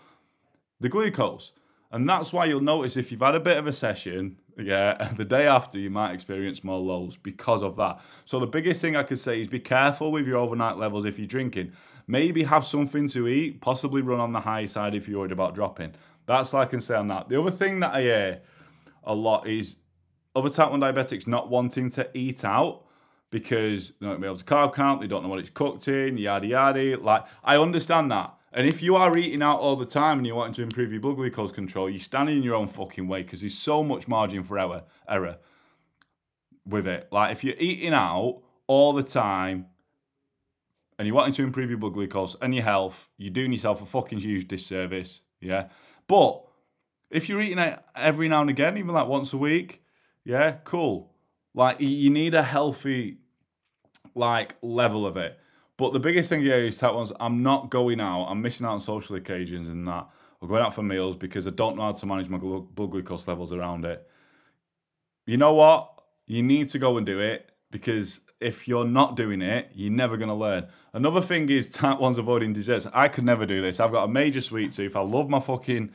the 0.80 0.90
glucose. 0.90 1.52
And 1.92 2.10
that's 2.10 2.34
why 2.34 2.46
you'll 2.46 2.62
notice 2.62 2.98
if 2.98 3.12
you've 3.12 3.22
had 3.22 3.36
a 3.36 3.40
bit 3.40 3.58
of 3.58 3.68
a 3.68 3.74
session, 3.74 4.38
yeah, 4.58 5.12
the 5.16 5.26
day 5.26 5.46
after 5.46 5.78
you 5.78 5.90
might 5.90 6.14
experience 6.14 6.64
more 6.64 6.80
lows 6.80 7.18
because 7.18 7.62
of 7.62 7.76
that. 7.76 8.02
So 8.26 8.40
the 8.40 8.48
biggest 8.48 8.82
thing 8.82 8.96
I 8.96 9.04
could 9.04 9.20
say 9.20 9.42
is 9.42 9.48
be 9.48 9.60
careful 9.60 10.12
with 10.12 10.26
your 10.26 10.38
overnight 10.38 10.78
levels 10.78 11.06
if 11.06 11.20
you're 11.20 11.28
drinking. 11.28 11.74
Maybe 12.08 12.44
have 12.44 12.66
something 12.66 13.10
to 13.10 13.28
eat, 13.28 13.62
possibly 13.62 14.02
run 14.02 14.20
on 14.20 14.32
the 14.32 14.42
high 14.42 14.66
side 14.66 14.96
if 14.96 15.08
you're 15.08 15.20
worried 15.20 15.32
about 15.34 15.56
dropping. 15.56 15.94
That's 16.26 16.54
all 16.54 16.62
I 16.62 16.66
can 16.66 16.82
say 16.82 16.96
on 16.96 17.10
that. 17.10 17.30
The 17.30 17.40
other 17.40 17.52
thing 17.52 17.82
that 17.82 17.94
I 17.94 18.02
hear 18.02 18.42
a 19.04 19.14
lot 19.14 19.48
is 19.48 19.78
other 20.36 20.50
type 20.50 20.72
1 20.72 20.80
diabetics 20.82 21.28
not 21.28 21.50
wanting 21.50 21.90
to 21.92 22.10
eat 22.14 22.44
out 22.44 22.84
because 23.30 23.94
they're 24.00 24.10
not 24.10 24.22
be 24.22 24.28
able 24.28 24.38
to 24.38 24.46
carb 24.46 24.74
count, 24.76 25.02
they 25.02 25.08
don't 25.08 25.24
know 25.24 25.30
what 25.30 25.40
it's 25.40 25.50
cooked 25.50 25.88
in, 25.88 26.18
yada 26.18 26.46
yada. 26.46 26.98
Like 26.98 27.26
I 27.44 27.58
understand 27.58 28.12
that. 28.12 28.34
And 28.52 28.68
if 28.68 28.84
you 28.84 28.96
are 28.96 29.18
eating 29.18 29.42
out 29.42 29.60
all 29.60 29.76
the 29.76 29.88
time 29.88 30.20
and 30.20 30.28
you're 30.28 30.36
wanting 30.36 30.54
to 30.54 30.64
improve 30.64 30.92
your 30.92 31.02
blood 31.02 31.16
glucose 31.16 31.52
control, 31.52 31.90
you're 31.90 31.98
standing 31.98 32.38
in 32.38 32.44
your 32.44 32.54
own 32.54 32.68
fucking 32.68 33.08
way 33.08 33.24
because 33.24 33.40
there's 33.42 33.58
so 33.58 33.84
much 33.84 34.08
margin 34.08 34.44
for 34.44 34.60
error, 34.60 34.84
error 35.10 35.38
with 36.64 36.88
it. 36.88 37.08
Like 37.12 37.32
if 37.32 37.44
you're 37.44 37.56
eating 37.58 37.94
out 37.94 38.44
all 38.68 38.94
the 38.94 39.02
time 39.02 39.66
and 41.00 41.08
you're 41.08 41.16
wanting 41.16 41.34
to 41.34 41.44
improve 41.44 41.70
your 41.70 41.80
blood 41.80 41.94
glucose 41.94 42.36
and 42.40 42.54
your 42.54 42.64
health, 42.64 43.10
you're 43.18 43.34
doing 43.34 43.52
yourself 43.52 43.82
a 43.82 43.86
fucking 43.86 44.20
huge 44.20 44.48
disservice. 44.48 45.22
Yeah. 45.42 45.70
But 46.08 46.43
if 47.14 47.30
you're 47.30 47.42
eating 47.42 47.60
it 47.60 47.80
every 47.96 48.28
now 48.28 48.42
and 48.42 48.50
again, 48.50 48.78
even 48.78 48.92
like 48.94 49.08
once 49.08 49.32
a 49.34 49.38
week, 49.38 49.84
yeah, 50.26 50.58
cool. 50.64 51.14
Like 51.54 51.80
you 51.80 52.10
need 52.10 52.34
a 52.34 52.42
healthy 52.42 53.20
like 54.16 54.56
level 54.62 55.06
of 55.06 55.16
it. 55.16 55.40
But 55.78 55.94
the 55.94 56.00
biggest 56.00 56.28
thing 56.28 56.42
here 56.42 56.66
is 56.66 56.80
that 56.80 56.96
ones 56.96 57.12
I'm 57.20 57.44
not 57.44 57.70
going 57.70 58.02
out. 58.02 58.26
I'm 58.26 58.42
missing 58.42 58.66
out 58.66 58.74
on 58.74 58.80
social 58.80 59.16
occasions 59.16 59.70
and 59.70 59.88
that. 59.88 60.10
I'm 60.42 60.48
going 60.48 60.64
out 60.64 60.74
for 60.74 60.84
meals 60.84 61.16
because 61.16 61.48
I 61.48 61.52
don't 61.52 61.78
know 61.78 61.84
how 61.84 61.92
to 61.94 62.06
manage 62.06 62.30
my 62.30 62.38
blood 62.38 62.76
glucose 62.76 63.28
levels 63.28 63.54
around 63.54 63.86
it. 63.86 64.06
You 65.26 65.38
know 65.38 65.54
what? 65.54 66.02
You 66.26 66.42
need 66.42 66.70
to 66.70 66.80
go 66.80 66.98
and 66.98 67.06
do 67.06 67.20
it 67.20 67.52
because 67.72 68.22
if 68.42 68.68
you're 68.68 68.86
not 68.86 69.16
doing 69.16 69.42
it, 69.42 69.72
you're 69.74 69.92
never 69.92 70.18
going 70.18 70.30
to 70.30 70.36
learn. 70.36 70.68
Another 70.94 71.22
thing 71.22 71.48
is 71.50 71.70
type 71.70 72.00
one's 72.00 72.18
avoiding 72.18 72.54
desserts. 72.54 72.88
I 72.92 73.08
could 73.08 73.24
never 73.24 73.46
do 73.46 73.62
this. 73.62 73.80
I've 73.80 73.92
got 73.92 74.04
a 74.04 74.08
major 74.08 74.42
sweet 74.42 74.72
tooth. 74.74 74.96
I 74.96 75.02
love 75.02 75.30
my 75.30 75.40
fucking 75.40 75.92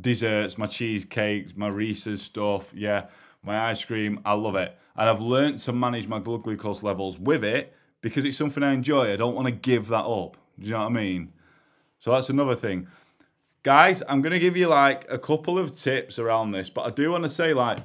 desserts, 0.00 0.58
my 0.58 0.66
cheesecakes, 0.66 1.52
my 1.56 1.68
Reese's 1.68 2.22
stuff, 2.22 2.72
yeah, 2.74 3.06
my 3.42 3.70
ice 3.70 3.84
cream. 3.84 4.20
I 4.24 4.34
love 4.34 4.56
it. 4.56 4.76
And 4.96 5.08
I've 5.08 5.20
learned 5.20 5.58
to 5.60 5.72
manage 5.72 6.08
my 6.08 6.18
blood 6.18 6.42
glucose 6.42 6.82
levels 6.82 7.18
with 7.18 7.44
it 7.44 7.74
because 8.00 8.24
it's 8.24 8.36
something 8.36 8.62
I 8.62 8.72
enjoy. 8.72 9.12
I 9.12 9.16
don't 9.16 9.34
want 9.34 9.46
to 9.46 9.52
give 9.52 9.88
that 9.88 10.04
up. 10.04 10.36
Do 10.58 10.66
you 10.66 10.72
know 10.72 10.80
what 10.80 10.86
I 10.86 10.90
mean? 10.90 11.32
So 11.98 12.12
that's 12.12 12.30
another 12.30 12.54
thing. 12.54 12.86
Guys, 13.62 14.02
I'm 14.08 14.22
going 14.22 14.32
to 14.32 14.38
give 14.38 14.56
you 14.56 14.68
like 14.68 15.06
a 15.10 15.18
couple 15.18 15.58
of 15.58 15.78
tips 15.78 16.18
around 16.18 16.52
this, 16.52 16.70
but 16.70 16.86
I 16.86 16.90
do 16.90 17.10
want 17.10 17.24
to 17.24 17.30
say, 17.30 17.52
like, 17.52 17.78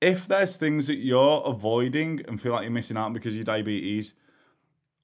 if 0.00 0.26
there's 0.28 0.56
things 0.56 0.88
that 0.88 0.96
you're 0.96 1.42
avoiding 1.46 2.20
and 2.28 2.40
feel 2.40 2.52
like 2.52 2.62
you're 2.62 2.70
missing 2.70 2.96
out 2.96 3.12
because 3.12 3.32
of 3.32 3.36
your 3.36 3.44
diabetes, 3.44 4.12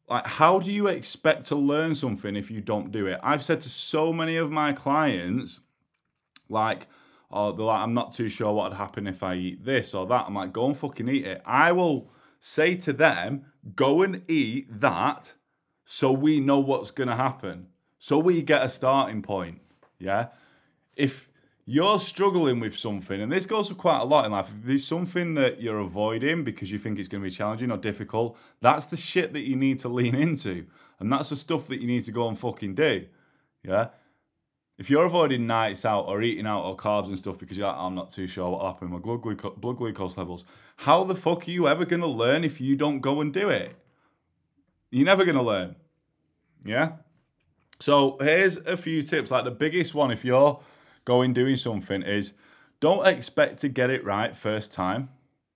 like 0.08 0.26
how 0.26 0.58
do 0.58 0.70
you 0.70 0.88
expect 0.88 1.46
to 1.46 1.56
learn 1.56 1.94
something 1.94 2.36
if 2.36 2.50
you 2.50 2.60
don't 2.60 2.92
do 2.92 3.06
it? 3.06 3.18
I've 3.22 3.42
said 3.42 3.60
to 3.62 3.68
so 3.68 4.12
many 4.12 4.36
of 4.36 4.50
my 4.50 4.72
clients, 4.72 5.60
like, 6.52 6.86
oh, 7.30 7.52
they're 7.52 7.66
like, 7.66 7.80
I'm 7.80 7.94
not 7.94 8.12
too 8.12 8.28
sure 8.28 8.52
what 8.52 8.70
would 8.70 8.78
happen 8.78 9.06
if 9.06 9.22
I 9.22 9.34
eat 9.34 9.64
this 9.64 9.94
or 9.94 10.06
that. 10.06 10.26
I'm 10.26 10.34
like, 10.34 10.52
go 10.52 10.66
and 10.66 10.76
fucking 10.76 11.08
eat 11.08 11.26
it. 11.26 11.42
I 11.44 11.72
will 11.72 12.10
say 12.40 12.76
to 12.76 12.92
them, 12.92 13.46
go 13.74 14.02
and 14.02 14.22
eat 14.28 14.66
that 14.80 15.32
so 15.84 16.12
we 16.12 16.40
know 16.40 16.60
what's 16.60 16.90
gonna 16.90 17.16
happen. 17.16 17.68
So 17.98 18.18
we 18.18 18.42
get 18.42 18.62
a 18.62 18.68
starting 18.68 19.22
point. 19.22 19.60
Yeah. 19.98 20.28
If 20.96 21.28
you're 21.64 21.98
struggling 21.98 22.58
with 22.60 22.76
something, 22.76 23.20
and 23.20 23.30
this 23.30 23.46
goes 23.46 23.68
for 23.68 23.74
quite 23.74 24.00
a 24.00 24.04
lot 24.04 24.26
in 24.26 24.32
life. 24.32 24.50
If 24.52 24.64
there's 24.64 24.86
something 24.86 25.34
that 25.34 25.62
you're 25.62 25.78
avoiding 25.78 26.42
because 26.44 26.72
you 26.72 26.78
think 26.78 26.98
it's 26.98 27.08
going 27.08 27.22
to 27.22 27.28
be 27.28 27.34
challenging 27.34 27.70
or 27.70 27.76
difficult, 27.76 28.36
that's 28.60 28.86
the 28.86 28.96
shit 28.96 29.32
that 29.32 29.42
you 29.42 29.54
need 29.54 29.78
to 29.80 29.88
lean 29.88 30.14
into. 30.14 30.66
And 30.98 31.12
that's 31.12 31.28
the 31.28 31.36
stuff 31.36 31.68
that 31.68 31.80
you 31.80 31.86
need 31.86 32.04
to 32.06 32.12
go 32.12 32.28
and 32.28 32.38
fucking 32.38 32.74
do. 32.74 33.06
Yeah? 33.62 33.88
If 34.82 34.90
you're 34.90 35.04
avoiding 35.04 35.46
nights 35.46 35.84
out 35.84 36.08
or 36.08 36.22
eating 36.22 36.44
out 36.44 36.64
or 36.64 36.76
carbs 36.76 37.06
and 37.06 37.16
stuff 37.16 37.38
because 37.38 37.56
you're 37.56 37.68
like, 37.68 37.76
I'm 37.78 37.94
not 37.94 38.10
too 38.10 38.26
sure 38.26 38.50
what 38.50 38.64
happened 38.64 38.92
with 38.92 39.04
blood, 39.04 39.60
blood 39.60 39.76
glucose 39.76 40.16
levels, 40.16 40.44
how 40.78 41.04
the 41.04 41.14
fuck 41.14 41.46
are 41.46 41.52
you 41.52 41.68
ever 41.68 41.84
going 41.84 42.00
to 42.00 42.08
learn 42.08 42.42
if 42.42 42.60
you 42.60 42.74
don't 42.74 42.98
go 42.98 43.20
and 43.20 43.32
do 43.32 43.48
it? 43.48 43.76
You're 44.90 45.06
never 45.06 45.24
going 45.24 45.36
to 45.36 45.42
learn. 45.42 45.76
Yeah? 46.64 46.94
So 47.78 48.16
here's 48.18 48.56
a 48.56 48.76
few 48.76 49.04
tips. 49.04 49.30
Like 49.30 49.44
the 49.44 49.52
biggest 49.52 49.94
one, 49.94 50.10
if 50.10 50.24
you're 50.24 50.60
going 51.04 51.32
doing 51.32 51.54
something 51.54 52.02
is 52.02 52.32
don't 52.80 53.06
expect 53.06 53.60
to 53.60 53.68
get 53.68 53.88
it 53.88 54.04
right 54.04 54.36
first 54.36 54.72
time. 54.72 55.10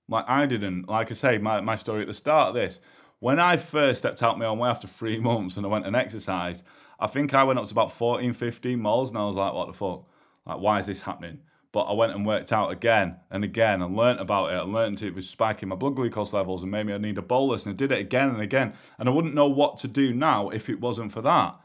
Like 0.09 0.27
I 0.29 0.47
didn't. 0.47 0.89
Like 0.89 1.11
I 1.11 1.15
say, 1.15 1.39
my, 1.39 1.61
my 1.61 1.75
story 1.75 2.03
at 2.03 2.07
the 2.07 2.15
start 2.15 2.51
of 2.51 2.55
this, 2.55 2.79
when 3.19 3.41
I 3.41 3.57
first 3.57 3.99
stepped 3.99 4.23
out 4.23 4.39
my 4.39 4.45
own 4.45 4.61
way 4.61 4.71
after 4.71 4.87
three 4.87 5.19
months 5.31 5.57
and 5.57 5.67
I 5.67 5.69
went 5.69 5.85
and 5.85 5.97
exercised, 5.97 6.63
I 6.99 7.07
think 7.07 7.35
I 7.35 7.45
went 7.45 7.59
up 7.59 7.67
to 7.67 7.73
about 7.73 7.93
14, 7.93 8.33
15 8.33 8.81
moles 8.81 9.11
and 9.11 9.19
I 9.19 9.25
was 9.25 9.37
like, 9.37 9.53
what 9.53 9.67
the 9.67 9.73
fuck? 9.73 10.05
Like, 10.47 10.59
why 10.59 10.79
is 10.79 10.87
this 10.87 11.03
happening? 11.03 11.41
But 11.73 11.83
I 11.83 11.93
went 11.93 12.13
and 12.13 12.25
worked 12.25 12.53
out 12.53 12.71
again 12.71 13.17
and 13.31 13.45
again 13.45 13.83
and 13.83 13.97
learnt 13.97 14.21
about 14.21 14.53
it 14.53 14.63
and 14.63 14.73
learnt 14.73 15.03
it 15.03 15.15
was 15.15 15.29
spiking 15.29 15.69
my 15.69 15.77
blood 15.77 15.97
glucose 15.97 16.33
levels 16.33 16.63
and 16.63 16.71
maybe 16.71 16.93
I 16.93 16.99
need 16.99 17.19
a 17.19 17.23
bolus 17.23 17.67
and 17.67 17.75
I 17.75 17.77
did 17.77 17.93
it 17.93 17.99
again 17.99 18.29
and 18.31 18.41
again. 18.41 18.73
And 18.99 19.09
I 19.09 19.13
wouldn't 19.13 19.35
know 19.35 19.49
what 19.49 19.77
to 19.79 19.89
do 19.89 20.15
now 20.15 20.49
if 20.49 20.71
it 20.71 20.81
wasn't 20.81 21.13
for 21.13 21.21
that. 21.23 21.57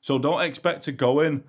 So 0.00 0.18
don't 0.18 0.42
expect 0.42 0.82
to 0.84 0.92
go 0.92 1.20
in 1.20 1.44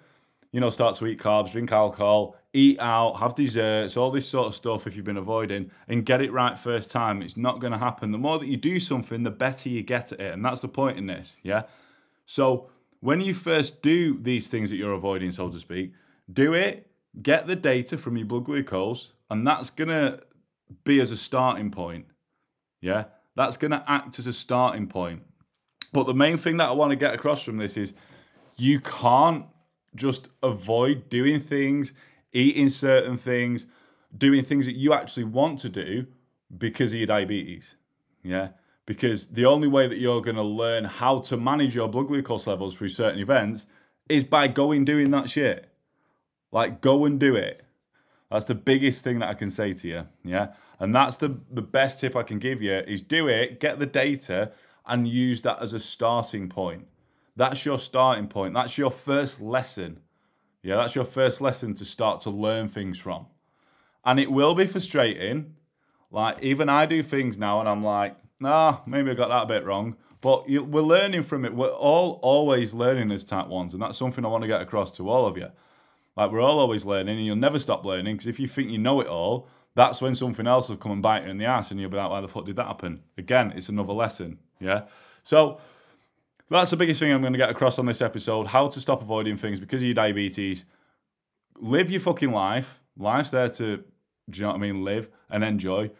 you 0.52 0.62
know, 0.62 0.70
start 0.70 0.96
to 0.96 1.06
eat 1.08 1.20
carbs, 1.20 1.52
drink 1.52 1.72
alcohol, 1.72 2.36
eat 2.54 2.80
out, 2.80 3.20
have 3.20 3.36
desserts, 3.36 3.98
all 3.98 4.12
this 4.12 4.28
sort 4.28 4.48
of 4.48 4.56
stuff 4.56 4.88
if 4.88 4.96
you've 4.96 5.06
been 5.06 5.18
avoiding, 5.18 5.72
and 5.88 6.06
get 6.06 6.22
it 6.22 6.32
right 6.32 6.58
first 6.58 6.90
time. 6.90 7.22
It's 7.22 7.38
not 7.38 7.60
going 7.60 7.74
to 7.74 7.80
happen. 7.80 8.12
The 8.12 8.18
more 8.18 8.40
that 8.40 8.48
you 8.48 8.58
do 8.58 8.80
something, 8.80 9.24
the 9.24 9.32
better 9.32 9.70
you 9.70 9.84
get 9.84 10.12
at 10.14 10.20
it. 10.20 10.34
And 10.34 10.44
that's 10.44 10.62
the 10.62 10.68
point 10.68 10.98
in 10.98 11.08
this, 11.08 11.38
yeah? 11.44 11.64
So 12.26 12.70
when 13.00 13.22
you 13.22 13.34
first 13.34 13.82
do 13.82 14.18
these 14.20 14.48
things 14.48 14.70
that 14.70 14.76
you're 14.76 14.94
avoiding, 14.94 15.32
so 15.32 15.50
to 15.50 15.60
speak, 15.60 15.94
do 16.32 16.54
it, 16.54 16.90
get 17.22 17.48
the 17.48 17.56
data 17.56 17.98
from 17.98 18.18
your 18.18 18.26
blood 18.26 18.46
glucose, 18.46 19.14
and 19.30 19.46
that's 19.46 19.70
going 19.70 19.90
to 19.90 20.22
be 20.84 21.00
as 21.00 21.12
a 21.12 21.18
starting 21.18 21.72
point, 21.72 22.06
yeah? 22.82 23.06
That's 23.36 23.58
going 23.58 23.72
to 23.72 23.84
act 23.88 24.20
as 24.20 24.28
a 24.28 24.34
starting 24.34 24.88
point. 24.88 25.24
But 25.94 26.08
the 26.08 26.14
main 26.14 26.38
thing 26.38 26.58
that 26.58 26.70
I 26.70 26.74
want 26.74 26.92
to 26.92 26.96
get 26.96 27.14
across 27.14 27.44
from 27.44 27.58
this 27.58 27.78
is 27.78 27.94
you 28.58 28.80
can't 28.80 29.46
just 29.96 30.30
avoid 30.44 31.10
doing 31.10 31.40
things, 31.40 31.94
eating 32.34 32.70
certain 32.70 33.18
things, 33.18 33.68
doing 34.16 34.44
things 34.44 34.66
that 34.66 34.76
you 34.76 34.94
actually 34.94 35.24
want 35.24 35.60
to 35.60 35.70
do 35.70 36.08
because 36.56 36.94
of 36.94 37.00
your 37.00 37.08
diabetes. 37.08 37.76
Yeah. 38.24 38.50
Because 38.88 39.28
the 39.28 39.46
only 39.46 39.68
way 39.68 39.88
that 39.88 40.00
you're 40.00 40.22
going 40.22 40.38
to 40.38 40.42
learn 40.42 40.86
how 40.86 41.20
to 41.20 41.38
manage 41.38 41.76
your 41.76 41.88
blood 41.90 42.08
glucose 42.08 42.48
levels 42.48 42.74
through 42.74 42.90
certain 42.90 43.20
events 43.20 43.68
is 44.10 44.24
by 44.24 44.48
going 44.48 44.86
doing 44.86 45.12
that 45.12 45.30
shit. 45.30 45.70
Like, 46.52 46.82
go 46.82 47.06
and 47.06 47.20
do 47.20 47.36
it. 47.36 47.64
That's 48.32 48.46
the 48.46 48.56
biggest 48.56 49.04
thing 49.04 49.20
that 49.20 49.30
I 49.30 49.34
can 49.36 49.52
say 49.52 49.74
to 49.74 49.88
you. 49.88 50.08
Yeah. 50.24 50.54
And 50.80 50.96
that's 50.96 51.18
the, 51.18 51.38
the 51.52 51.62
best 51.62 52.00
tip 52.00 52.16
I 52.16 52.24
can 52.24 52.40
give 52.40 52.62
you 52.62 52.74
is 52.74 53.02
do 53.02 53.28
it, 53.28 53.60
get 53.60 53.78
the 53.78 53.86
data, 53.86 54.52
and 54.86 55.08
use 55.08 55.42
that 55.42 55.62
as 55.62 55.74
a 55.74 55.80
starting 55.80 56.48
point. 56.48 56.88
That's 57.36 57.66
your 57.66 57.80
starting 57.80 58.28
point. 58.28 58.54
That's 58.54 58.78
your 58.78 58.92
first 58.92 59.42
lesson. 59.42 60.00
Yeah, 60.64 60.78
that's 60.78 60.96
your 60.96 61.06
first 61.06 61.40
lesson 61.40 61.76
to 61.76 61.86
start 61.86 62.22
to 62.22 62.30
learn 62.30 62.68
things 62.68 62.98
from. 62.98 63.28
And 64.04 64.20
it 64.20 64.32
will 64.32 64.56
be 64.56 64.66
frustrating. 64.66 65.56
Like, 66.10 66.42
even 66.42 66.70
I 66.70 66.86
do 66.86 67.04
things 67.04 67.38
now 67.38 67.60
and 67.60 67.70
I'm 67.70 67.84
like, 67.84 68.16
nah, 68.40 68.80
maybe 68.86 69.12
I 69.12 69.14
got 69.14 69.30
that 69.30 69.44
a 69.44 69.46
bit 69.46 69.66
wrong. 69.66 69.96
But 70.22 70.50
you, 70.50 70.64
we're 70.64 70.82
learning 70.82 71.24
from 71.24 71.46
it. 71.46 71.54
We're 71.54 71.68
all 71.68 72.20
always 72.24 72.74
learning 72.74 73.12
as 73.12 73.24
type 73.24 73.48
ones. 73.48 73.74
And 73.74 73.82
that's 73.82 73.98
something 73.98 74.26
I 74.26 74.30
want 74.30 74.44
to 74.44 74.48
get 74.48 74.62
across 74.62 74.92
to 74.98 75.10
all 75.10 75.26
of 75.26 75.38
you. 75.38 75.52
Like, 76.16 76.32
we're 76.32 76.42
all 76.42 76.60
always 76.60 76.86
learning 76.86 77.18
and 77.18 77.26
you'll 77.26 77.36
never 77.36 77.60
stop 77.60 77.86
learning 77.86 78.16
because 78.16 78.28
if 78.28 78.40
you 78.40 78.48
think 78.48 78.72
you 78.72 78.80
know 78.80 79.00
it 79.02 79.08
all, 79.08 79.48
that's 79.76 80.02
when 80.02 80.16
something 80.16 80.48
else 80.48 80.70
will 80.70 80.78
come 80.78 80.92
and 80.92 81.02
bite 81.02 81.26
you 81.26 81.30
in 81.30 81.38
the 81.38 81.46
ass 81.46 81.70
and 81.70 81.80
you'll 81.80 81.92
be 81.92 81.98
like, 81.98 82.10
why 82.10 82.22
the 82.22 82.28
fuck 82.28 82.46
did 82.46 82.56
that 82.56 82.66
happen? 82.66 83.04
Again, 83.18 83.54
it's 83.56 83.70
another 83.70 83.94
lesson. 83.94 84.40
Yeah. 84.60 84.86
So, 85.24 85.60
that's 86.50 86.72
the 86.72 86.78
biggest 86.78 87.00
thing 87.00 87.12
I'm 87.12 87.22
going 87.22 87.34
to 87.34 87.40
get 87.40 87.50
across 87.50 87.78
on 87.78 87.86
this 87.86 88.02
episode 88.02 88.48
how 88.48 88.70
to 88.70 88.80
stop 88.80 89.02
avoiding 89.02 89.38
things 89.38 89.60
because 89.60 89.82
of 89.82 89.86
your 89.86 89.94
diabetes. 89.94 90.66
Live 91.60 91.92
your 91.92 92.00
fucking 92.00 92.32
life. 92.32 92.80
Life's 92.98 93.32
there 93.32 93.50
to, 93.50 93.78
do 93.78 93.84
you 94.34 94.42
know 94.42 94.48
what 94.48 94.56
I 94.56 94.60
mean? 94.60 94.84
Live 94.84 95.10
and 95.30 95.44
enjoy. 95.44 95.92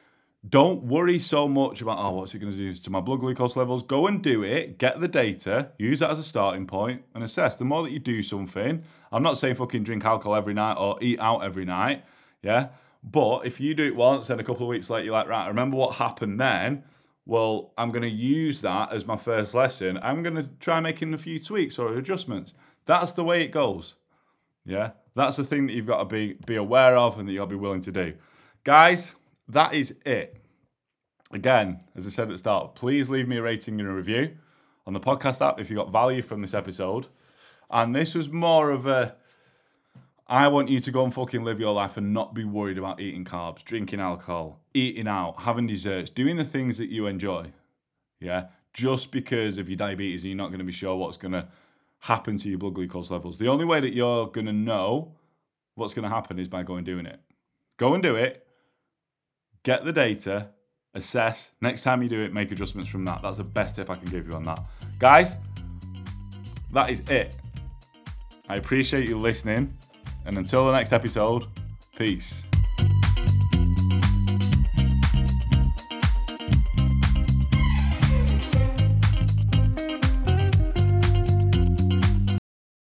Don't 0.48 0.84
worry 0.84 1.20
so 1.20 1.48
much 1.48 1.82
about, 1.82 1.98
oh, 2.00 2.12
what's 2.12 2.34
it 2.34 2.40
going 2.40 2.52
to 2.54 2.58
do 2.58 2.74
to 2.74 2.90
my 2.90 3.02
blood 3.02 3.20
glucose 3.20 3.56
levels? 3.56 3.84
Go 3.84 4.08
and 4.08 4.22
do 4.22 4.44
it, 4.44 4.78
get 4.78 5.02
the 5.02 5.08
data, 5.08 5.72
use 5.78 6.00
that 6.00 6.12
as 6.12 6.20
a 6.20 6.24
starting 6.24 6.68
point, 6.68 7.04
and 7.14 7.24
assess. 7.24 7.56
The 7.56 7.66
more 7.66 7.84
that 7.84 7.92
you 7.92 8.00
do 8.00 8.22
something, 8.24 8.84
I'm 9.12 9.24
not 9.24 9.38
saying 9.38 9.56
fucking 9.56 9.84
drink 9.84 10.06
alcohol 10.06 10.36
every 10.36 10.54
night 10.54 10.76
or 10.76 10.98
eat 11.02 11.20
out 11.20 11.44
every 11.44 11.66
night, 11.66 12.06
yeah? 12.44 12.70
But 13.04 13.46
if 13.46 13.60
you 13.60 13.74
do 13.74 13.86
it 13.86 13.96
once, 13.96 14.28
then 14.28 14.40
a 14.40 14.44
couple 14.44 14.64
of 14.64 14.70
weeks 14.70 14.90
later, 14.90 15.06
you're 15.06 15.14
like, 15.14 15.28
right, 15.28 15.48
remember 15.48 15.76
what 15.78 15.96
happened 15.96 16.40
then? 16.40 16.84
well, 17.28 17.74
I'm 17.78 17.92
going 17.92 18.04
to 18.04 18.10
use 18.10 18.62
that 18.62 18.94
as 18.94 19.06
my 19.06 19.18
first 19.18 19.54
lesson. 19.54 20.00
I'm 20.02 20.24
going 20.24 20.36
to 20.36 20.50
try 20.62 20.80
making 20.80 21.14
a 21.14 21.18
few 21.18 21.44
tweaks 21.44 21.78
or 21.78 21.92
adjustments. 21.92 22.54
That's 22.86 23.12
the 23.12 23.24
way 23.24 23.44
it 23.44 23.52
goes. 23.52 23.96
Yeah, 24.66 24.92
that's 25.14 25.36
the 25.36 25.44
thing 25.44 25.68
that 25.68 25.74
you've 25.74 25.86
got 25.86 26.00
to 26.00 26.06
be 26.06 26.38
be 26.46 26.56
aware 26.56 26.96
of 26.96 27.20
and 27.20 27.28
that 27.28 27.34
you'll 27.34 27.46
be 27.46 27.56
willing 27.56 27.82
to 27.82 27.92
do. 27.92 28.14
Guys, 28.64 29.16
that 29.50 29.74
is 29.74 29.96
it. 30.06 30.42
Again, 31.32 31.82
as 31.96 32.08
I 32.08 32.10
said 32.10 32.24
at 32.24 32.30
the 32.30 32.38
start, 32.38 32.76
please 32.76 33.10
leave 33.10 33.28
me 33.28 33.38
a 33.38 33.42
rating 33.42 33.80
and 33.80 33.90
a 33.90 33.94
review 33.94 34.38
on 34.86 34.94
the 34.94 35.00
podcast 35.00 35.46
app 35.46 35.60
if 35.60 35.70
you 35.70 35.76
got 35.76 35.92
value 35.92 36.22
from 36.22 36.42
this 36.42 36.54
episode. 36.54 37.08
And 37.70 37.94
this 37.94 38.16
was 38.16 38.30
more 38.30 38.72
of 38.72 38.86
a 38.86 39.16
I 40.30 40.50
want 40.50 40.68
you 40.70 40.82
to 40.82 40.92
go 40.92 41.06
and 41.06 41.14
fucking 41.14 41.44
live 41.44 41.60
your 41.60 41.74
life 41.74 41.96
and 41.96 42.14
not 42.14 42.34
be 42.34 42.44
worried 42.44 42.78
about 42.78 43.00
eating 43.00 43.24
carbs, 43.24 43.64
drinking 43.64 44.02
alcohol, 44.02 44.60
eating 44.74 45.08
out, 45.08 45.42
having 45.42 45.68
desserts, 45.68 46.10
doing 46.10 46.36
the 46.36 46.44
things 46.44 46.78
that 46.80 46.90
you 46.90 47.08
enjoy. 47.08 47.54
Yeah. 48.20 48.48
Just 48.74 49.12
because 49.12 49.58
of 49.58 49.70
your 49.70 49.78
diabetes 49.78 50.26
you're 50.26 50.36
not 50.36 50.48
going 50.48 50.60
to 50.60 50.66
be 50.66 50.72
sure 50.72 50.96
what's 50.96 51.18
going 51.18 51.32
to 51.34 51.48
happen 52.00 52.38
to 52.38 52.50
your 52.50 52.58
blood 52.58 52.76
glucose 52.76 53.12
levels. 53.12 53.38
The 53.38 53.48
only 53.48 53.66
way 53.66 53.80
that 53.80 53.94
you're 53.94 54.28
going 54.28 54.48
to 54.48 54.54
know 54.54 55.16
what's 55.76 55.94
going 55.94 56.04
to 56.04 56.10
happen 56.10 56.40
is 56.40 56.48
by 56.48 56.64
going 56.64 56.84
doing 56.84 57.06
it. 57.06 57.20
Go 57.78 57.94
and 57.94 58.02
do 58.02 58.16
it, 58.16 58.47
get 59.68 59.84
the 59.84 59.92
data, 59.92 60.48
assess. 60.94 61.52
Next 61.60 61.84
time 61.84 62.02
you 62.02 62.08
do 62.08 62.22
it, 62.22 62.34
make 62.34 62.50
adjustments 62.54 62.90
from 62.90 63.04
that. 63.04 63.22
That's 63.22 63.36
the 63.36 63.44
best 63.44 63.76
tip 63.76 63.90
I 63.90 63.96
can 63.96 64.10
give 64.10 64.26
you 64.26 64.34
on 64.34 64.46
that. 64.46 64.60
Guys, 64.98 65.36
that 66.72 66.90
is 66.90 67.02
it. 67.10 67.36
I 68.48 68.56
appreciate 68.56 69.10
you 69.10 69.20
listening. 69.20 69.78
And 70.26 70.38
until 70.38 70.68
the 70.68 70.72
next 70.72 70.94
episode, 70.94 71.48
peace. 71.98 72.47